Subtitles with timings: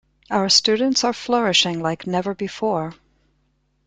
[0.31, 2.95] Our students are flourishing like never before.